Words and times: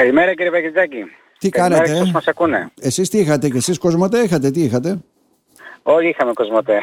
Καλημέρα 0.00 0.34
κύριε 0.34 0.50
Παγκητζάκη. 0.50 1.04
Τι 1.38 1.48
Καλημέρα 1.48 1.82
κάνετε, 1.84 2.00
Πώς 2.00 2.12
μας 2.12 2.26
ακούνε. 2.26 2.70
εσείς 2.80 3.08
τι 3.08 3.18
είχατε 3.18 3.48
και 3.48 3.56
εσείς 3.56 3.78
Κοσμοτέ 3.78 4.18
είχατε, 4.18 4.50
τι 4.50 4.62
είχατε; 4.62 4.98
Όλοι 5.82 6.08
είχαμε 6.08 6.32
κοσμοτέ. 6.32 6.78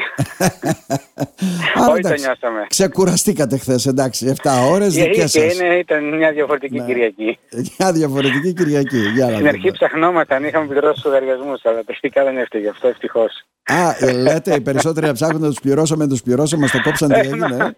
Άρα, 1.76 1.86
Όλοι 1.92 2.00
το 2.02 2.08
εντάξει, 2.08 2.24
νιώσαμε. 2.24 2.64
Ξεκουραστήκατε 2.68 3.56
χθες, 3.58 3.86
εντάξει, 3.86 4.34
7 4.42 4.50
ώρες 4.70 4.94
Και, 4.94 5.02
δικές 5.02 5.32
και 5.32 5.40
σας. 5.40 5.54
είναι, 5.58 5.74
ήταν 5.74 6.16
μια 6.16 6.32
διαφορετική 6.32 6.78
Ναι. 6.78 6.84
Κυριακή. 6.84 7.38
Μια 7.78 7.92
διαφορετική 7.92 8.52
Κυριακή. 8.52 8.98
Για 8.98 9.24
να 9.24 9.24
Στην 9.24 9.36
δούμε. 9.36 9.48
αρχή 9.48 9.70
ψαχνόμασταν, 9.70 10.44
είχαμε 10.44 10.66
πληρώσει 10.66 11.02
του 11.02 11.08
λογαριασμούς, 11.08 11.64
αλλά 11.64 11.80
τελικά 11.84 12.24
δεν 12.24 12.36
έφταιγε 12.36 12.68
αυτό 12.68 12.88
ευτυχώς. 12.88 13.44
Α, 13.64 13.96
ε, 14.06 14.12
λέτε, 14.12 14.54
οι 14.54 14.60
περισσότεροι 14.60 15.12
ψάχνουν 15.12 15.40
να 15.40 15.48
τους 15.48 15.60
πληρώσουμε, 15.60 16.06
τους 16.08 16.22
πληρώσαμε, 16.22 16.62
μας 16.62 16.70
το 16.70 16.80
κόψαν 16.82 17.08
τι 17.08 17.18
έγινε. 17.18 17.46
ε. 17.46 17.70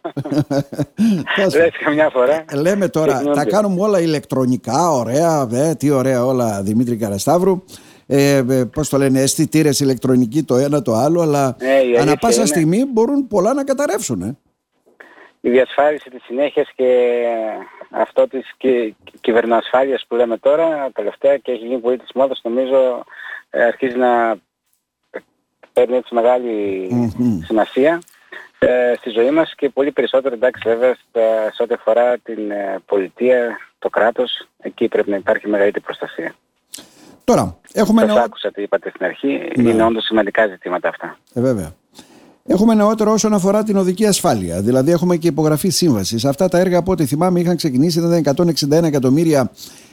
Τέλος 1.37 1.55
Λες 1.61 1.71
καμιά 1.85 2.09
φορά. 2.13 2.45
πάντων. 2.47 2.63
Λέμε 2.63 2.89
τώρα, 2.89 3.13
Συγγνώμη. 3.13 3.37
τα 3.37 3.45
κάνουμε 3.45 3.81
όλα 3.83 4.01
ηλεκτρονικά, 4.01 4.91
ωραία, 4.91 5.49
ε, 5.53 5.75
τι 5.75 5.91
ωραία 5.91 6.25
όλα 6.25 6.63
Δημήτρη 6.63 6.97
Καρασταύρου. 6.97 7.63
Ε, 8.13 8.37
ε, 8.49 8.65
πώς 8.65 8.89
το 8.89 8.99
λένε, 8.99 9.21
αισθητήρες 9.21 9.81
ηλεκτρονικοί 9.81 10.43
το 10.43 10.57
ένα 10.57 10.83
το 10.83 10.95
άλλο, 10.95 11.21
αλλά 11.21 11.57
Ε, 11.59 11.67
η 11.67 11.77
αλήθεια 11.79 12.01
ανά 12.01 12.17
πάσα 12.17 12.37
είναι- 12.37 12.47
στιγμή 12.47 12.85
μπορούν 12.85 13.27
πολλά 13.27 13.55
να 13.55 13.65
καταρρεύσουν. 13.65 14.23
Ε. 14.23 14.37
Η 15.41 15.51
διασφάλιση 15.51 16.11
της 16.11 16.23
συνέχειας 16.25 16.69
και 16.77 17.21
αυτό 17.91 18.29
της 18.29 18.55
κυ- 18.57 18.95
κυβερνοασφάλειας 19.21 20.05
που 20.09 20.15
λέμε 20.15 20.39
τώρα, 20.39 20.91
τελευταία 20.93 21.37
και 21.37 21.53
έχει 21.53 21.67
γίνει 21.67 21.79
πολύ 21.81 21.99
της 21.99 22.09
μόδας, 22.15 22.41
νομίζω 22.45 23.05
ε, 23.51 23.65
αρχίζει 23.65 23.97
να 23.97 24.37
παίρνει 25.73 25.97
έτσι 25.97 26.15
μεγάλη 26.15 26.89
Μμμ. 26.91 27.41
σημασία 27.45 28.01
ε, 28.59 28.95
στη 28.97 29.11
ζωή 29.11 29.31
μας 29.31 29.55
και 29.55 29.69
πολύ 29.69 29.93
περισσότερο 29.93 30.35
εντάξει 30.35 30.63
βέβαια 30.69 30.95
στα- 30.95 31.53
σε 31.53 31.63
ό,τι 31.63 31.75
αφορά 31.75 32.19
την 32.19 32.51
ε, 32.51 32.79
πολιτεία, 32.87 33.59
το 33.79 33.89
κράτος, 33.89 34.49
εκεί 34.61 34.89
πρέπει 34.89 35.11
να 35.11 35.17
υπάρχει 35.17 35.49
μεγαλύτερη 35.49 35.85
προστασία. 35.85 36.35
Τώρα, 37.31 37.57
έχουμε 37.73 38.01
Σας 38.01 38.15
νεό... 38.15 38.23
άκουσα 38.25 38.51
τι 38.53 38.63
είπατε 38.63 38.89
στην 38.95 39.05
αρχή, 39.07 39.41
Ναι. 39.57 39.71
είναι 39.71 39.85
όντως 39.85 40.05
σημαντικά 40.05 40.47
ζητήματα 40.47 40.89
αυτά. 40.89 41.17
Ε, 41.33 41.41
βέβαια. 41.41 41.73
Έχουμε 42.47 42.75
νεότερο 42.75 43.13
όσον 43.13 43.33
αφορά 43.33 43.63
την 43.63 43.77
οδική 43.77 44.07
ασφάλεια. 44.07 44.61
Δηλαδή, 44.61 44.91
έχουμε 44.91 45.17
και 45.17 45.29
υπογραφή 45.29 45.69
σύμβασης. 45.69 46.25
Αυτά 46.25 46.49
τα 46.49 46.59
έργα, 46.59 46.79
από 46.79 46.93
ό,τι 46.93 47.07
θυμάμαι, 47.07 47.41
είχαν 47.41 47.57
ξεκινήσει, 47.57 47.99
ήταν 47.99 48.13
161 48.81 48.83
εκατομμύρια 48.85 49.51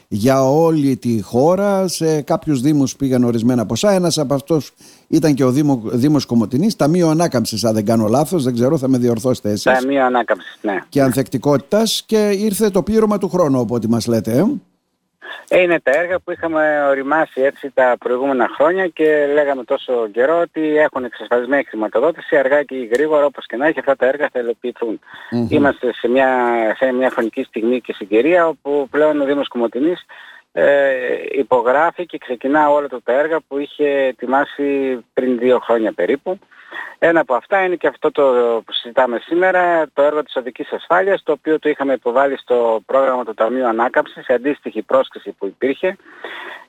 για 0.08 0.44
όλη 0.44 0.98
τη 0.98 1.22
χώρα. 1.22 1.88
Σε 1.88 2.22
κάποιους 2.22 2.62
Δήμους 2.62 2.96
πήγαν 2.96 3.24
ορισμένα 3.24 3.66
ποσά. 3.66 3.92
Ένας 3.92 4.18
από 4.18 4.34
αυτούς 4.34 4.72
ήταν 5.08 5.34
και 5.34 5.44
ο 5.44 5.52
Δήμο, 5.52 5.82
Δήμος 5.86 6.26
Κομωτινής, 6.26 6.76
Ταμείο 6.76 7.10
Ανάκαμψης, 7.10 7.64
αν 7.64 7.74
δεν 7.74 7.86
κάνω 7.86 8.08
λάθος. 8.08 8.44
Δεν 8.44 8.54
ξέρω, 8.54 8.78
θα 8.78 8.88
με 8.88 8.98
διορθώσετε 8.98 9.50
εσείς. 9.50 9.64
Ταμείο 9.64 10.06
ανάκαμψης, 10.06 10.58
ναι. 10.62 10.80
Και 10.90 11.02
ανθεκτικότητας. 11.02 12.04
Και 12.06 12.30
ήρθε 12.30 12.70
το 12.70 12.84
πλήρωμα 12.84 13.18
του 13.18 13.30
χρόνου, 13.30 13.60
από 13.60 13.76
ό,τι 13.76 13.90
μας 13.90 14.08
λέτε. 14.08 14.46
Ε. 15.48 15.58
Ε, 15.58 15.62
Είναι 15.62 15.80
τα 15.80 15.92
έργα 15.92 16.20
που 16.20 16.32
είχαμε 16.32 16.86
οριμάσει 16.90 17.42
έτσι 17.42 17.72
τα 17.74 17.96
προηγούμενα 18.00 18.48
χρόνια 18.56 18.88
και 18.88 19.28
λέγαμε 19.34 19.64
τόσο 19.64 20.08
καιρό 20.12 20.40
ότι 20.40 20.78
έχουν 20.78 21.04
εξασφαλισμένη 21.04 21.64
χρηματοδότηση, 21.64 22.38
αργά 22.38 22.64
και 22.64 22.90
γρήγορα 22.92 23.26
όπως 23.26 23.46
και 23.46 23.56
να 23.56 23.68
έχει 23.68 23.80
αυτά 23.80 23.96
τα 23.96 24.06
έργα 24.06 24.30
θα 24.32 24.40
υλοποιηθούν. 24.40 25.00
Είμαστε 25.50 25.94
σε 25.94 26.08
μια, 26.08 26.30
σε 26.78 26.92
μια 26.92 27.10
χρονική 27.10 27.44
στιγμή 27.44 27.82
και 27.82 27.94
συγκυρία 27.94 28.48
όπου 28.48 28.88
πλέον 28.92 29.22
ο 29.22 29.26
Δήμος 29.26 29.48
Κομωτινής 29.48 30.06
ε, 30.52 30.94
υπογράφει 31.32 32.06
και 32.06 32.18
ξεκινά 32.18 32.70
όλα 32.70 32.88
τα 32.88 33.14
έργα 33.14 33.40
που 33.48 33.58
είχε 33.58 33.88
ετοιμάσει 33.88 35.00
πριν 35.14 35.38
δύο 35.38 35.60
χρόνια 35.60 35.92
περίπου. 35.94 36.40
Ένα 37.00 37.20
από 37.20 37.34
αυτά 37.34 37.64
είναι 37.64 37.76
και 37.76 37.88
αυτό 37.88 38.12
το 38.12 38.24
που 38.66 38.74
συζητάμε 38.74 39.20
σήμερα, 39.24 39.86
το 39.94 40.02
έργο 40.02 40.24
της 40.24 40.36
οδικής 40.36 40.72
ασφάλειας, 40.72 41.24
το 41.24 41.32
οποίο 41.32 41.60
το 41.60 41.70
είχαμε 41.70 41.94
υποβάλει 41.94 42.38
στο 42.38 42.82
πρόγραμμα 42.86 43.24
του 43.26 43.34
Ταμείου 43.34 43.66
Ανάκαμψης, 43.68 44.24
σε 44.24 44.34
αντίστοιχη 44.34 44.82
πρόσκληση 44.82 45.32
που 45.32 45.46
υπήρχε. 45.46 45.96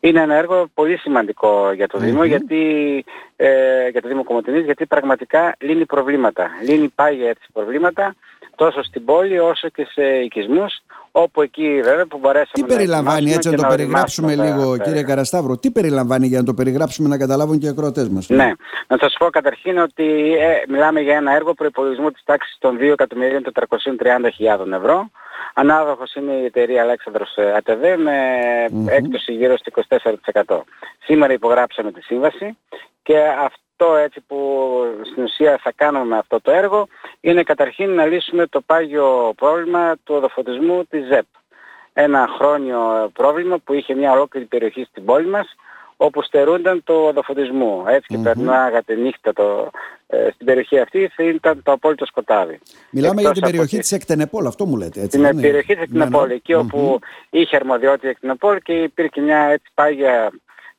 Είναι 0.00 0.20
ένα 0.20 0.34
έργο 0.34 0.66
πολύ 0.74 0.96
σημαντικό 0.96 1.72
για 1.72 1.88
το 1.88 1.98
Δήμο, 1.98 2.24
γιατί, 2.24 3.05
ε, 3.36 3.88
για 3.88 4.02
το 4.02 4.08
Δήμο 4.08 4.24
Κομωτινής, 4.24 4.64
γιατί 4.64 4.86
πραγματικά 4.86 5.55
λύνει 5.58 5.86
προβλήματα. 5.86 6.50
Λύνει 6.62 6.89
πάγια 6.89 7.28
έτσι 7.28 7.48
προβλήματα, 7.52 8.14
τόσο 8.58 8.83
στην 8.83 9.05
πόλη 9.05 9.39
όσο 9.39 9.69
και 9.69 9.86
σε 9.92 10.02
οικισμούς, 10.02 10.73
όπου 11.13 11.42
εκεί 11.42 11.80
βέβαια 11.85 12.07
που 12.07 12.19
μπορέσαμε 12.19 12.48
Τι 12.52 12.61
να 12.61 12.67
περιλαμβάνει, 12.67 13.30
ετοιμάσουμε 13.30 13.35
έτσι 13.35 13.48
και 13.51 13.57
να 13.57 13.63
το 13.63 13.69
περιγράψουμε 13.77 14.27
οριμάσουμε 14.33 14.57
τα- 14.57 14.63
λίγο, 14.63 14.77
τα 14.77 14.83
κύριε 14.85 14.98
έργα. 14.98 15.08
Καρασταύρο, 15.11 15.57
τι 15.58 15.70
περιλαμβάνει 15.70 16.27
για 16.27 16.39
να 16.39 16.45
το 16.45 16.55
περιγράψουμε 16.55 17.08
να 17.08 17.18
καταλάβουν 17.18 17.58
και 17.58 17.67
οι 17.67 17.68
ακροατές 17.68 18.08
μας; 18.08 18.29
Ναι. 18.29 18.52
Να 18.86 18.97
σας 19.01 19.14
πω 19.18 19.27
καταρχήν 19.30 19.79
ότι 19.79 20.35
ε, 20.39 20.63
μιλάμε 20.68 21.01
για 21.01 21.17
ένα 21.17 21.35
έργο 21.35 21.55
προϋπολογισμού 21.55 22.11
της 22.11 22.23
τάξης 22.24 22.57
των 22.58 22.79
2.430.000 22.80 24.73
ευρώ. 24.73 25.11
Ανάδοχος 25.55 26.14
είναι 26.14 26.33
η 26.33 26.45
εταιρεία 26.45 26.83
Αλέξανδρος 26.83 27.36
ε, 27.36 27.52
ΑΤΒ 27.57 27.83
με 28.02 28.17
έκπτωση 28.86 29.33
γύρω 29.33 29.55
στο 29.57 29.70
24%. 30.47 30.61
Σήμερα 31.05 31.33
υπογράψαμε 31.33 31.92
τη 31.92 32.02
σύμβαση 32.02 32.58
και 33.02 33.18
αυτό 33.45 33.63
έτσι 33.86 34.20
που 34.27 34.39
στην 35.11 35.22
ουσία 35.22 35.58
θα 35.62 35.72
κάνουμε 35.77 36.05
με 36.05 36.18
αυτό 36.18 36.40
το 36.40 36.50
έργο 36.50 36.89
είναι 37.20 37.42
καταρχήν 37.42 37.90
να 37.90 38.05
λύσουμε 38.05 38.46
το 38.46 38.61
πάγιο 38.61 39.33
πρόβλημα 39.36 39.94
του 40.05 40.14
οδοφωτισμού 40.14 40.84
της 40.84 41.06
ΖΕΠ. 41.06 41.27
Ένα 41.92 42.28
χρόνιο 42.38 43.11
πρόβλημα 43.12 43.58
που 43.58 43.72
είχε 43.72 43.94
μια 43.94 44.12
ολόκληρη 44.12 44.46
περιοχή 44.46 44.84
στην 44.90 45.05
πόλη 45.05 45.27
μας 45.27 45.55
όπου 45.96 46.22
στερούνταν 46.22 46.83
το 46.84 46.92
οδοφωτισμό. 46.92 47.84
Έτσι 47.88 48.06
και 48.08 48.18
περνάγατε 48.18 48.94
νύχτα 48.94 49.33
το, 49.33 49.70
ε, 50.06 50.28
στην 50.34 50.46
περιοχή 50.46 50.78
αυτή 50.80 51.11
ήταν 51.18 51.62
το 51.62 51.72
απόλυτο 51.72 52.06
σκοτάδι. 52.06 52.58
Μιλάμε 52.90 53.20
για 53.20 53.30
Εκτός 53.30 53.33
την 53.33 53.42
από 53.42 53.50
περιοχή 53.50 53.77
τις- 53.78 53.88
της 53.88 53.98
Εκτενεπόλ, 53.98 54.46
αυτό 54.46 54.64
μου 54.67 54.77
λέτε. 54.77 55.00
Έτσι, 55.00 55.08
Την 55.08 55.22
δεν 55.22 55.33
είναι; 55.33 55.40
περιοχή 55.42 55.67
της 55.67 55.77
Ναι, 55.77 55.84
ναι. 55.98 56.05
Εκτινοπόλη, 56.05 56.33
εκεί 56.33 56.55
όπου 56.55 56.98
είχε 57.30 57.56
αρμοδιότητα 57.56 58.06
η 58.06 58.11
Εκτινοπόλη 58.11 58.61
και 58.61 58.72
υπήρχε 58.72 59.20
μια 59.20 59.38
έτσι 59.38 59.70
πάγια 59.74 60.30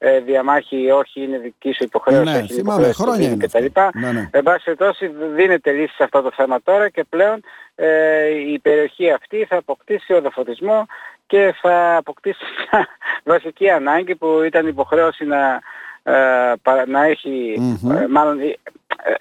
ε, 0.02 0.20
διαμάχη, 0.20 0.92
όχι 0.92 1.22
είναι 1.24 1.38
δική 1.38 1.72
σου 1.72 1.84
υποχρέωση, 1.84 2.24
Ναι, 2.24 2.30
όχι 2.38 2.40
είναι 2.40 2.48
θυμάμαι, 2.62 2.82
υποχρέωση 2.82 2.98
του 2.98 3.04
χρόνια 3.04 3.22
Δήμου 3.30 3.34
είναι 3.34 3.48
κτλ. 3.48 3.80
αυτό. 3.80 4.00
Ναι, 4.00 4.12
ναι. 4.12 4.30
Εν 4.32 4.44
πάση 4.44 4.64
περιπτώσει 4.64 5.08
δίνεται 5.36 5.72
λύση 5.72 5.94
σε 5.96 6.04
αυτό 6.04 6.22
το 6.22 6.32
θέμα 6.36 6.62
τώρα 6.62 6.90
και 6.90 7.04
πλέον 7.10 7.42
ε, 7.76 8.26
η 8.28 8.60
περιοχή 8.60 9.12
αυτή 9.12 9.46
θα 9.50 9.58
αποκτήσει 9.58 10.14
οδοφωτισμό 10.14 10.86
και 11.28 11.54
θα 11.62 11.96
αποκτήσει 11.96 12.40
μια 12.72 12.88
βασική 13.24 13.70
ανάγκη 13.70 14.16
που 14.16 14.42
ήταν 14.46 14.68
υποχρέωση 14.68 15.26
να, 15.26 15.62
ε, 16.04 16.54
παρα- 16.62 16.88
να 16.88 17.04
εχει 17.06 17.56
Μμμ. 17.60 17.92
ε, 17.92 18.08
μάλλον 18.08 18.40
ε, 18.40 18.44
ε, 18.46 18.56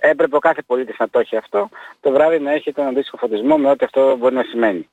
έπρεπε 0.00 0.36
ο 0.36 0.38
κάθε 0.38 0.62
πολίτης 0.62 0.98
να 0.98 1.08
το 1.08 1.18
έχει 1.18 1.36
αυτό, 1.36 1.68
το 2.00 2.10
βράδυ 2.10 2.38
να 2.38 2.50
έχει 2.50 2.72
τον 2.72 2.86
αντίστοιχο 2.86 3.16
φωτισμό 3.16 3.58
με 3.58 3.70
ό,τι 3.70 3.84
αυτό 3.84 4.16
μπορεί 4.16 4.34
να 4.34 4.42
σημαίνει. 4.42 4.88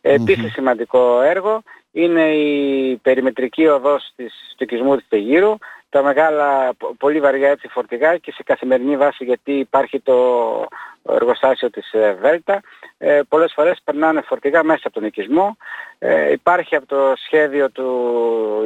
Επίσης 0.00 0.52
σημαντικό 0.52 1.20
έργο 1.20 1.62
είναι 1.92 2.34
η 2.34 2.96
περιμετρική 2.96 3.66
οδός 3.66 4.12
της, 4.16 4.54
του 4.56 4.64
οικισμού 4.64 4.96
της 4.96 5.08
Τεγύρου, 5.08 5.54
τα 5.94 6.02
μεγάλα 6.02 6.74
πο- 6.78 6.94
πολύ 6.98 7.20
βαριά 7.20 7.50
έτσι 7.50 7.68
φορτηγά 7.68 8.16
και 8.16 8.32
σε 8.32 8.42
καθημερινή 8.42 8.96
βάση 8.96 9.24
γιατί 9.24 9.52
υπάρχει 9.52 10.00
το 10.00 10.16
εργοστάσιο 11.08 11.70
της 11.70 11.92
ε, 11.92 12.16
Βέλτα. 12.20 12.60
Ε, 12.98 13.20
πολλές 13.28 13.52
φορές 13.54 13.78
περνάνε 13.84 14.20
φορτηγά 14.20 14.62
μέσα 14.62 14.80
από 14.84 14.94
τον 14.94 15.04
οικισμό. 15.04 15.56
Ε, 15.98 16.32
υπάρχει 16.32 16.76
από 16.76 16.86
το 16.86 17.12
σχέδιο 17.16 17.70
του 17.70 17.88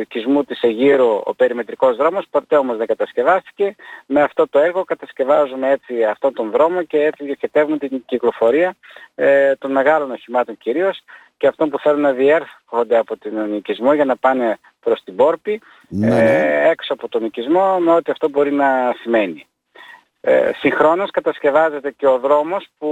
οικισμού 0.00 0.44
της 0.44 0.62
Αιγύρου 0.62 1.20
ο 1.24 1.34
περιμετρικός 1.34 1.96
δρόμος, 1.96 2.26
ποτέ 2.30 2.56
όμως 2.56 2.76
δεν 2.76 2.86
κατασκευάστηκε. 2.86 3.74
Με 4.06 4.22
αυτό 4.22 4.48
το 4.48 4.58
έργο 4.58 4.84
κατασκευάζουμε 4.84 5.70
έτσι 5.70 6.04
αυτόν 6.04 6.32
τον 6.34 6.50
δρόμο 6.50 6.82
και 6.82 6.98
έτσι 7.04 7.24
διοχετεύουμε 7.24 7.78
την 7.78 8.04
κυκλοφορία 8.06 8.76
ε, 9.14 9.54
των 9.56 9.70
μεγάλων 9.70 10.10
οχημάτων 10.10 10.56
κυρίως 10.58 11.02
και 11.38 11.46
αυτών 11.46 11.68
που 11.70 11.78
θέλουν 11.78 12.00
να 12.00 12.12
διέρχονται 12.12 12.98
από 12.98 13.16
τον 13.16 13.54
οικισμό 13.56 13.94
για 13.94 14.04
να 14.04 14.16
πάνε 14.16 14.58
προς 14.80 15.02
την 15.04 15.16
Πόρπη 15.16 15.60
Ναι, 15.88 16.06
ναι. 16.06 16.16
ε, 16.16 16.68
έξω 16.68 16.92
από 16.92 17.08
τον 17.08 17.24
οικισμό 17.24 17.78
με 17.78 17.92
ό,τι 17.92 18.10
αυτό 18.10 18.28
μπορεί 18.28 18.52
να 18.52 18.94
σημαίνει. 19.02 19.46
Ε, 20.20 20.50
συγχρόνως 20.58 21.10
κατασκευάζεται 21.10 21.90
και 21.90 22.06
ο 22.06 22.18
δρόμος 22.18 22.66
που 22.78 22.88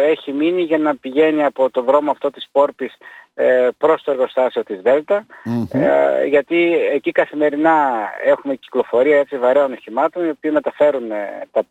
έχει 0.00 0.32
μείνει 0.32 0.62
για 0.62 0.78
να 0.78 0.96
πηγαίνει 0.96 1.44
από 1.44 1.70
το 1.70 1.82
δρόμο 1.82 2.10
αυτό 2.10 2.30
της 2.30 2.48
Πόρπης 2.52 2.96
ε, 3.34 3.68
προς 3.78 4.02
το 4.02 4.10
εργοστάσιο 4.10 4.64
της 4.64 4.80
Δέλτα 4.80 5.26
Μμμ. 5.44 5.66
ε, 5.72 6.24
γιατί 6.26 6.74
εκεί 6.92 7.12
καθημερινά 7.12 8.08
έχουμε 8.24 8.54
κυκλοφορία 8.54 9.18
έτσι 9.18 9.38
βαρέων 9.38 9.72
οχημάτων 9.72 10.24
οι 10.24 10.28
οποίοι 10.28 10.50
μεταφέρουν 10.54 11.10
ε, 11.10 11.48
τα, 11.52 11.62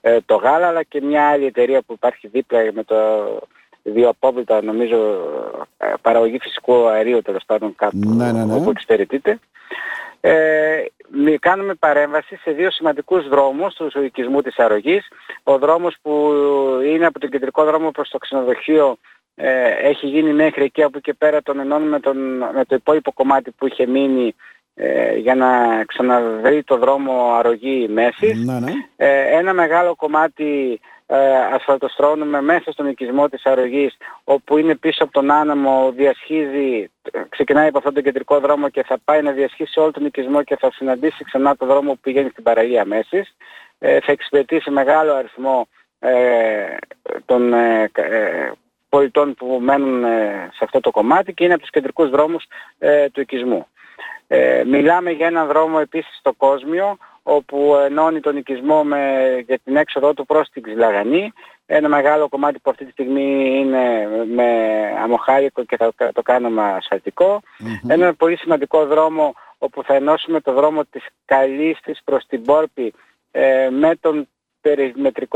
ε, 0.00 0.14
ε, 0.14 0.20
το 0.26 0.34
γάλα 0.34 0.66
αλλά 0.66 0.82
και 0.82 1.00
μια 1.02 1.28
άλλη 1.28 1.44
εταιρεία 1.44 1.82
που 1.82 1.92
υπάρχει 1.92 2.28
δίπλα 2.28 2.72
με 2.72 2.84
το 2.84 2.96
βιοαπόβλητα 3.94 4.62
νομίζω 4.62 4.96
ε, 5.78 5.92
παραγωγή 6.00 6.38
φυσικού 6.38 6.88
αερίου 6.88 7.22
τέλος 7.22 7.42
πάντων 7.46 7.74
κάπου 7.76 7.96
Ναι, 7.98 8.32
ναι, 8.32 8.44
ναι. 8.44 8.54
όπου 8.54 8.70
εξυπηρετείται. 8.70 9.38
Ε, 10.20 10.84
μη- 11.08 11.38
κάνουμε 11.38 11.74
παρέμβαση 11.74 12.36
σε 12.36 12.50
δύο 12.50 12.70
σημαντικούς 12.70 13.28
δρόμους 13.28 13.74
του 13.74 14.02
οικισμού 14.04 14.42
της 14.42 14.58
Αρρωγής. 14.58 15.08
Ο 15.42 15.58
δρόμος 15.58 15.96
που 16.02 16.30
είναι 16.86 17.06
από 17.06 17.18
τον 17.18 17.30
κεντρικό 17.30 17.64
δρόμο 17.64 17.90
προς 17.90 18.08
το 18.08 18.18
ξενοδοχείο 18.18 18.96
ε, 19.34 19.68
έχει 19.88 20.06
γίνει 20.06 20.32
μέχρι 20.32 20.64
εκεί 20.64 20.82
από 20.82 20.98
και 20.98 21.14
πέρα 21.14 21.42
τον 21.42 21.60
ενώνουμε 21.60 21.90
με, 21.90 22.00
τον, 22.00 22.16
με 22.38 22.64
το 22.68 22.74
υπόλοιπο 22.74 23.12
κομμάτι 23.12 23.50
που 23.50 23.66
είχε 23.66 23.86
μείνει 23.86 24.34
ε, 24.74 25.14
για 25.16 25.34
να 25.34 25.48
ξαναβρει 25.84 26.62
το 26.62 26.76
δρόμο 26.76 27.34
αρρωγή 27.38 27.88
μέσης. 27.88 28.44
Ναι, 28.44 28.58
ναι. 28.58 28.72
Ε, 28.96 29.36
ένα 29.38 29.52
μεγάλο 29.52 29.94
κομμάτι 29.94 30.80
ε, 31.10 31.36
ασφαλτοστρώνουμε 31.36 32.40
μέσα 32.40 32.72
στον 32.72 32.88
οικισμό 32.88 33.28
της 33.28 33.46
αρρωγής 33.46 33.96
όπου 34.24 34.58
είναι 34.58 34.74
πίσω 34.74 35.04
από 35.04 35.12
τον 35.12 35.30
άναμο, 35.30 35.92
διασχίζει, 35.96 36.90
ξεκινάει 37.28 37.68
από 37.68 37.78
αυτόν 37.78 37.94
τον 37.94 38.02
κεντρικό 38.02 38.40
δρόμο 38.40 38.68
και 38.68 38.82
θα 38.82 38.98
πάει 39.04 39.22
να 39.22 39.32
διασχίσει 39.32 39.80
όλο 39.80 39.90
τον 39.90 40.04
οικισμό 40.04 40.42
και 40.42 40.56
θα 40.56 40.70
συναντήσει 40.72 41.24
ξανά 41.24 41.56
τον 41.56 41.68
δρόμο 41.68 41.92
που 41.92 42.00
πηγαίνει 42.00 42.28
στην 42.30 42.42
παραλία 42.42 42.84
Μέσης. 42.84 43.36
Ε, 43.78 44.00
θα 44.00 44.12
εξυπηρετήσει 44.12 44.70
μεγάλο 44.70 45.12
αριθμό 45.12 45.68
ε, 46.00 46.76
των 47.24 47.52
ε, 47.52 47.90
ε, 47.92 48.50
πολιτών 48.88 49.34
που 49.34 49.58
μένουν 49.60 50.04
σε 50.52 50.64
αυτό 50.64 50.80
το 50.80 50.90
κομμάτι 50.90 51.34
και 51.34 51.44
είναι 51.44 51.52
από 51.52 51.62
τους 51.62 51.70
κεντρικούς 51.70 52.10
δρόμους 52.10 52.44
του 53.12 53.20
οικισμού. 53.20 53.66
μιλάμε 54.66 55.10
για 55.10 55.26
έναν 55.26 55.46
δρόμο 55.46 55.78
επίσης 55.80 56.16
στο 56.18 56.32
Κόσμιο 56.32 56.96
όπου 57.30 57.74
ενώνει 57.84 58.20
τον 58.20 58.36
οικισμό 58.36 58.84
με, 58.84 59.00
για 59.46 59.58
την 59.64 59.76
έξοδό 59.76 60.14
του 60.14 60.26
προς 60.26 60.48
την 60.48 60.62
Ξυλαγανή. 60.62 61.32
Ένα 61.66 61.88
μεγάλο 61.88 62.28
κομμάτι 62.28 62.58
που 62.58 62.70
αυτή 62.70 62.84
τη 62.84 62.90
στιγμή 62.90 63.58
είναι 63.58 64.08
με 64.34 64.48
αμοχάρικο 65.02 65.64
και 65.64 65.76
θα 65.76 65.92
το 66.12 66.22
κάνουμε 66.22 66.62
ασφαλτικό. 66.62 67.40
Ένα 67.88 68.14
πολύ 68.14 68.36
σημαντικό 68.36 68.86
δρόμο 68.86 69.34
όπου 69.58 69.82
θα 69.82 69.94
ενώσουμε 69.94 70.40
το 70.40 70.52
δρόμο 70.52 70.84
της 70.84 71.06
Καλίστης 71.24 72.00
προς 72.04 72.26
την 72.26 72.42
Πόρπη 72.42 72.94
με 73.70 73.96
τον 74.00 74.28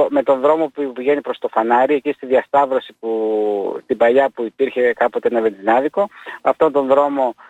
με 0.09 0.23
τον 0.23 0.41
δρόμο 0.41 0.69
που 0.69 0.93
πηγαίνει 0.93 1.21
προς 1.21 1.39
το 1.39 1.49
φανάρι, 1.49 1.95
εκεί 1.95 2.13
στη 2.13 2.27
διασταύρωση 2.27 2.93
που, 3.01 3.83
την 3.87 3.97
παλιά 3.97 4.31
που 4.31 4.45
υπήρχε 4.45 4.93
κάποτε 4.93 5.29
ένα 5.29 5.41
βενζινάδικο. 5.41 6.09
Αυτόν 6.43 6.73
τον 6.73 6.87
δρόμο 6.87 7.35
ε, 7.35 7.43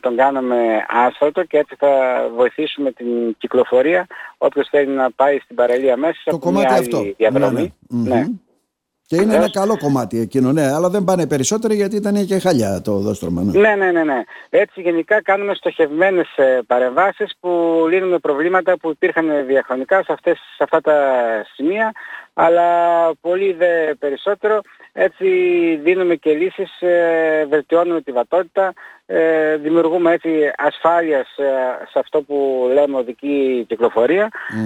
τον 0.00 0.16
κάναμε 0.16 0.56
άσφαλτο 0.88 1.44
και 1.44 1.58
έτσι 1.58 1.74
θα 1.78 1.88
βοηθήσουμε 2.36 2.92
την 2.92 3.36
κυκλοφορία 3.38 4.06
όποιος 4.38 4.68
θέλει 4.70 4.90
να 4.90 5.10
πάει 5.10 5.38
στην 5.38 5.56
παραλία 5.56 5.96
μέσα 5.96 6.20
το 6.24 6.36
από 6.36 6.50
μια 6.50 6.72
άλλη 6.72 7.14
διαδρομή. 7.18 7.74
Ναι, 7.88 8.08
ναι. 8.08 8.14
ναι. 8.14 8.26
Και 9.12 9.22
είναι 9.22 9.34
ένα 9.34 9.50
καλό 9.50 9.78
κομμάτι 9.78 10.18
εκείνο, 10.18 10.52
ναι, 10.52 10.72
αλλά 10.72 10.88
δεν 10.88 11.04
πάνε 11.04 11.26
περισσότερο 11.26 11.74
γιατί 11.74 11.96
ήταν 11.96 12.26
και 12.26 12.38
χαλιά 12.38 12.80
το 12.80 12.98
δόστρωμα. 12.98 13.42
Ναι. 13.42 13.60
ναι, 13.60 13.74
ναι, 13.74 13.90
ναι, 13.90 14.04
ναι. 14.04 14.22
Έτσι 14.50 14.80
γενικά 14.80 15.22
κάνουμε 15.22 15.54
στοχευμένες 15.54 16.36
ε, 16.36 16.60
παρεμβάσεις 16.66 17.32
που 17.40 17.50
λύνουμε 17.90 18.18
προβλήματα 18.18 18.76
που 18.78 18.90
υπήρχαν 18.90 19.46
διαχρονικά 19.46 20.02
σε, 20.02 20.12
αυτές, 20.12 20.38
σε 20.56 20.62
αυτά 20.62 20.80
τα 20.80 20.94
σημεία, 21.54 21.92
αλλά 22.34 22.68
πολύ 23.20 23.52
δε 23.52 23.94
περισσότερο. 23.94 24.60
Έτσι 24.92 25.26
δίνουμε 25.82 26.14
και 26.14 26.32
λύσεις, 26.32 26.80
ε, 26.80 27.46
βελτιώνουμε 27.48 28.00
τη 28.00 28.12
βατότητα, 28.12 28.72
ε, 29.06 29.56
δημιουργούμε 29.56 30.12
έτσι 30.12 30.28
ασφάλειας 30.56 31.28
σε, 31.92 31.98
αυτό 31.98 32.22
που 32.22 32.68
λέμε 32.74 32.96
οδική 32.96 33.66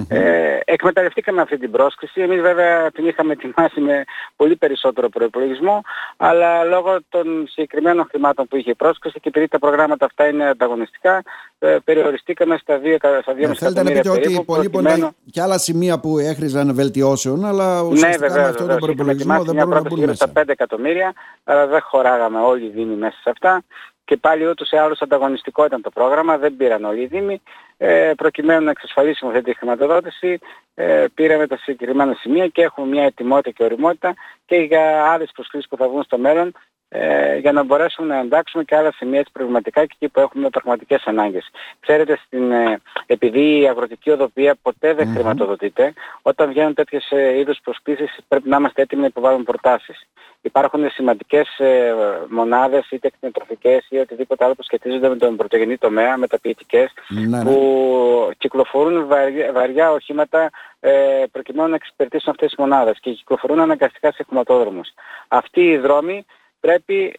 Ε, 0.07 0.59
εκμεταλλευτήκαμε 0.65 1.41
αυτή 1.41 1.57
την 1.57 1.71
πρόσκληση. 1.71 2.21
Εμείς 2.21 2.41
βέβαια 2.41 2.91
την 2.91 3.07
είχαμε 3.07 3.33
ετοιμάσει 3.33 3.79
με 3.79 4.03
πολύ 4.35 4.55
περισσότερο 4.55 5.09
προϋπολογισμό, 5.09 5.81
αλλά 6.17 6.63
λόγω 6.63 6.97
των 7.09 7.47
συγκεκριμένων 7.47 8.07
χρημάτων 8.09 8.47
που 8.47 8.55
είχε 8.55 8.69
η 8.69 8.75
πρόσκληση 8.75 9.19
και 9.19 9.27
επειδή 9.27 9.47
τα 9.47 9.59
προγράμματα 9.59 10.05
αυτά 10.05 10.27
είναι 10.27 10.47
ανταγωνιστικά, 10.47 11.23
ε, 11.59 11.77
περιοριστήκαμε 11.83 12.57
στα 12.57 12.77
δύο, 12.77 12.97
στα 13.21 13.33
δύο 13.33 13.49
ε, 13.49 13.53
Θέλετε 13.53 13.83
να 13.83 13.91
πείτε 13.91 14.09
ότι 14.09 14.33
υπολείπονται 14.33 15.11
και 15.31 15.41
άλλα 15.41 15.57
σημεία 15.57 15.99
που 15.99 16.17
έχριζαν 16.17 16.75
βελτιώσεων, 16.75 17.45
αλλά 17.61 17.81
ναι, 17.81 17.87
ουσιαστικά 17.87 18.27
ναι, 18.27 18.27
βέβαια, 18.27 18.43
με 18.43 18.49
αυτόν 18.49 18.67
τον 18.67 18.77
προϋπολογισμό 18.77 19.43
δεν 19.43 19.55
μπορούν 19.55 19.69
να 19.69 19.81
μπουν 19.81 19.99
μέσα. 19.99 20.27
στα 20.27 20.41
5 20.41 20.47
εκατομμύρια, 20.47 21.13
αλλά 21.43 21.67
δεν 21.67 21.81
χωράγαμε 21.81 22.39
όλοι 22.39 22.65
οι 22.65 22.69
δήμοι 22.69 22.95
μέσα 22.95 23.17
σε 23.21 23.29
αυτά 23.29 23.63
και 24.07 24.17
πάλι 24.17 24.47
ούτως 24.47 24.71
ή 24.71 24.77
άλλως 24.77 25.01
ανταγωνιστικό 25.01 25.65
ήταν 25.65 25.81
το 25.81 25.89
πρόγραμμα, 25.89 26.37
δεν 26.37 26.55
πήραν 26.57 26.83
όλοι 26.83 27.01
οι 27.01 27.05
Δήμοι. 27.05 27.41
Ε, 27.77 28.11
προκειμένου 28.17 28.63
να 28.63 28.71
εξασφαλίσουμε 28.71 29.31
αυτή 29.31 29.43
τη 29.43 29.57
χρηματοδότηση, 29.57 30.39
ε, 30.75 31.05
πήραμε 31.13 31.47
τα 31.47 31.57
συγκεκριμένα 31.57 32.13
σημεία 32.13 32.47
και 32.47 32.61
έχουμε 32.61 32.87
μια 32.87 33.03
ετοιμότητα 33.03 33.51
και 33.51 33.63
οριμότητα 33.63 34.13
και 34.45 34.55
για 34.55 35.03
άλλες 35.03 35.31
προσκλήσεις 35.33 35.69
που 35.69 35.77
θα 35.77 35.87
βγουν 35.87 36.03
στο 36.03 36.17
μέλλον 36.17 36.51
ε, 36.89 37.37
για 37.37 37.51
να 37.51 37.63
μπορέσουμε 37.63 38.07
να 38.07 38.19
εντάξουμε 38.19 38.63
και 38.63 38.75
άλλα 38.75 38.91
σημεία 38.91 39.19
έτσι 39.19 39.31
προβληματικά 39.31 39.85
και 39.85 39.95
εκεί 39.99 40.11
που 40.11 40.19
έχουμε 40.19 40.49
πραγματικές 40.49 41.03
ανάγκες. 41.05 41.49
Ξέρετε, 41.79 42.19
στην, 42.25 42.51
ε, 42.51 42.79
επειδή 43.05 43.59
η 43.59 43.67
αγροτική 43.67 44.09
οδοπία 44.09 44.55
ποτέ 44.61 44.93
δεν 44.93 45.07
χρηματοδοτείται, 45.07 45.93
όταν 46.21 46.49
βγαίνουν 46.49 46.73
τέτοιες 46.73 47.07
ε, 47.11 47.37
είδους 47.39 47.59
προσκλήσεις 47.63 48.17
πρέπει 48.27 48.49
να 48.49 48.57
είμαστε 48.57 48.81
έτοιμοι 48.81 49.01
να 49.01 49.07
υποβάλουμε 49.07 49.43
προτάσεις. 49.43 50.07
Υπάρχουν 50.41 50.89
σημαντικές 50.89 51.59
ε, 51.59 51.93
μονάδες, 52.29 52.87
είτε 52.91 53.09
κτηνοτροφικές 53.09 53.85
ή 53.89 53.97
οτιδήποτε 53.97 54.45
άλλο 54.45 54.55
που 54.55 54.63
σχετίζονται 54.63 55.09
με 55.09 55.15
τον 55.15 55.35
πρωτογενή 55.35 55.77
τομέα, 55.77 56.17
μεταποιητικές, 56.17 56.91
ναι, 57.07 57.37
ναι. 57.37 57.43
που 57.43 58.31
κυκλοφορούν 58.37 59.07
βαριά, 59.07 59.51
βαριά 59.51 59.91
οχήματα 59.91 60.49
ε, 60.79 61.23
προκειμένου 61.31 61.69
να 61.69 61.75
εξυπηρετήσουν 61.75 62.29
αυτές 62.29 62.47
τις 62.47 62.57
μονάδες 62.57 62.99
και 62.99 63.11
κυκλοφορούν 63.11 63.59
αναγκαστικά 63.59 64.11
σε 64.11 64.23
χρηματόδρομους. 64.27 64.89
Αυτοί 65.27 65.61
οι 65.61 65.77
δρόμοι 65.77 66.25
πρέπει 66.67 67.15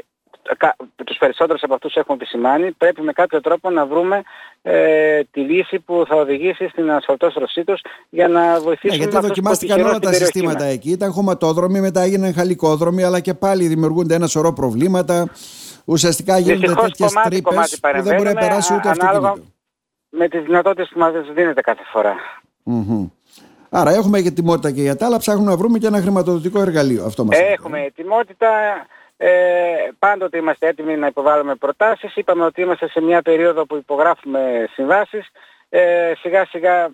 τους 1.05 1.17
περισσότερους 1.19 1.62
από 1.62 1.75
αυτούς 1.75 1.95
έχουμε 1.95 2.17
επισημάνει, 2.21 2.73
πρέπει 2.73 3.03
με 3.03 3.12
κάποιο 3.12 3.41
τρόπο 3.41 3.71
να 3.71 3.87
βρούμε 3.87 4.23
ε, 4.62 5.21
τη 5.31 5.41
λύση 5.41 5.79
που 5.79 6.05
θα 6.09 6.17
οδηγήσει 6.17 6.69
στην 6.69 6.91
ασφαλτόστρωσή 6.91 7.65
τους 7.65 7.81
για 8.09 8.29
να 8.29 8.61
βοηθήσουμε 8.61 8.97
ναι, 8.97 9.11
γιατί 9.11 9.27
δοκιμάστηκαν 9.27 9.81
όλα 9.81 9.99
τα 9.99 10.12
συστήματα 10.12 10.65
εκεί. 10.65 10.91
Ήταν 10.91 11.12
χωματόδρομοι, 11.12 11.81
μετά 11.81 12.00
έγιναν 12.00 12.35
χαλικόδρομοι, 12.35 13.03
αλλά 13.03 13.21
και 13.21 13.35
πάλι 13.35 13.67
δημιουργούνται 13.67 14.15
ένα 14.15 14.27
σωρό 14.27 14.53
προβλήματα. 14.53 15.29
Ουσιαστικά 15.85 16.39
γίνονται 16.39 16.75
τέτοιες 16.75 17.12
τρύπες 17.12 17.79
που 17.81 18.03
δεν 18.03 18.17
μπορεί 18.17 18.29
να 18.29 18.41
περάσει 18.41 18.75
ούτε 18.75 18.89
αυτοκίνητο. 18.89 19.39
Με 20.11 20.29
τις 20.29 20.43
δυνατότητες 20.43 20.89
που 20.93 20.99
μας 20.99 21.12
δίνεται 21.35 21.61
κάθε 21.61 21.83
φορά. 21.93 22.15
Mm-hmm. 22.67 23.11
Άρα 23.71 23.91
έχουμε 23.91 24.19
ετοιμότητα 24.19 24.71
και 24.71 24.81
για 24.81 24.97
τα 24.97 25.06
άλλα, 25.06 25.19
ψάχνουμε 25.19 25.50
να 25.50 25.56
βρούμε 25.56 25.79
και 25.79 25.87
ένα 25.87 26.00
χρηματοδοτικό 26.00 26.61
εργαλείο. 26.61 27.05
Αυτό 27.05 27.25
μας 27.25 27.39
έχουμε 27.39 27.81
ετοιμότητα, 27.81 28.49
ε, 29.20 29.31
πάντοτε 29.99 30.37
είμαστε 30.38 30.67
έτοιμοι 30.67 30.97
να 30.97 31.06
υποβάλουμε 31.06 31.55
προτάσεις. 31.55 32.17
Είπαμε 32.17 32.44
ότι 32.44 32.61
είμαστε 32.61 32.88
σε 32.88 33.00
μια 33.00 33.23
περίοδο 33.23 33.67
που 33.67 33.76
υπογράφουμε 33.76 34.69
συμβάσεις. 34.73 35.29
Ε, 35.69 36.12
σιγά 36.19 36.47
σιγά, 36.47 36.91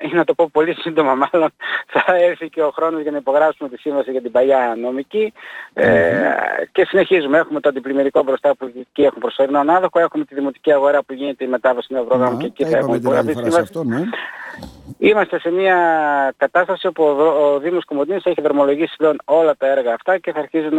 ή 0.00 0.10
να 0.12 0.24
το 0.24 0.34
πω 0.34 0.48
πολύ 0.52 0.74
σύντομα 0.74 1.14
μάλλον, 1.14 1.50
θα 1.92 2.14
έρθει 2.16 2.48
και 2.48 2.62
ο 2.62 2.70
χρόνος 2.70 3.02
για 3.02 3.10
να 3.10 3.16
υπογράψουμε 3.16 3.68
τη 3.68 3.76
σύμβαση 3.76 4.10
για 4.10 4.20
την 4.20 4.30
παλιά 4.30 4.76
νομική. 4.80 5.32
Ε, 5.72 6.12
και 6.72 6.84
συνεχίζουμε. 6.84 7.38
Έχουμε 7.38 7.60
το 7.60 7.68
αντιπλημμυρικό 7.68 8.22
μπροστά 8.22 8.54
που 8.54 8.64
εκεί 8.80 9.02
έχουμε 9.02 9.20
προσωρινό 9.20 9.58
ανάδοχο. 9.58 10.00
Έχουμε 10.00 10.24
τη 10.24 10.34
δημοτική 10.34 10.72
αγορά 10.72 11.02
που 11.02 11.12
γίνεται 11.12 11.44
η 11.44 11.48
μετάβαση 11.48 11.84
στο 11.84 11.94
νέο 11.94 12.04
πρόγραμμα 12.04 12.38
και 12.38 12.46
εκεί 12.46 12.64
θα 12.64 12.76
έχουμε 12.76 12.96
υπογραφεί 12.96 13.32
σύμβαση. 13.32 13.80
Ναι. 13.84 14.02
Είμαστε 14.98 15.38
σε 15.40 15.50
μια 15.50 15.76
κατάσταση 16.36 16.86
όπου 16.86 17.04
ο 17.04 17.58
Δήμος 17.58 17.84
Κομωτίνης 17.84 18.24
έχει 18.24 18.40
δρομολογήσει 18.40 18.94
πλέον 18.96 19.18
όλα 19.24 19.56
τα 19.56 19.66
έργα 19.66 19.94
αυτά 19.94 20.18
και 20.18 20.32
θα 20.32 20.38
αρχίζουν 20.38 20.78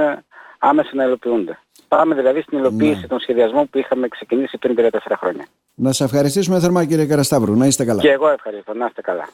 άμεσα 0.59 0.89
να 0.93 1.03
υλοποιούνται. 1.03 1.57
Πάμε 1.95 2.15
δηλαδή 2.15 2.41
στην 2.41 2.57
υλοποίηση 2.57 3.01
ναι. 3.01 3.07
των 3.07 3.19
σχεδιασμών 3.19 3.69
που 3.69 3.77
είχαμε 3.77 4.07
ξεκινήσει 4.07 4.57
πριν 4.57 4.75
3-4 4.79 4.89
χρόνια. 5.17 5.45
Να 5.75 5.91
σας 5.91 6.11
ευχαριστήσουμε 6.11 6.59
θερμά 6.59 6.85
κύριε 6.85 7.05
Καρασταύρου. 7.05 7.55
Να 7.55 7.65
είστε 7.65 7.85
καλά. 7.85 8.01
Και 8.01 8.11
εγώ 8.11 8.29
ευχαριστώ. 8.29 8.73
Να 8.73 8.85
είστε 8.85 9.01
καλά. 9.01 9.27